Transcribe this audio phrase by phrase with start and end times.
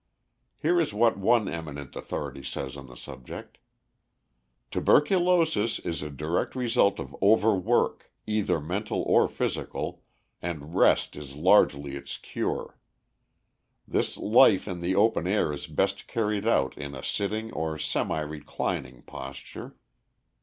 [0.57, 3.59] Here is what one eminent authority says on the subject:
[4.71, 10.01] "Tuberculosis is a direct result of over work, either mental or physical,
[10.41, 12.79] and rest is largely its cure.
[13.87, 18.21] This life in the open air is best carried out in a sitting or semi
[18.21, 19.75] reclining posture.